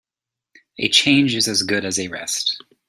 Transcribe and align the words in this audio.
A 0.79 0.89
change 0.89 1.35
is 1.35 1.47
as 1.47 1.61
good 1.61 1.85
as 1.85 1.99
a 1.99 2.07
rest. 2.07 2.57